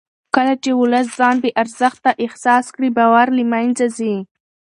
[0.35, 4.15] کله چې ولس ځان بې ارزښته احساس کړي باور له منځه ځي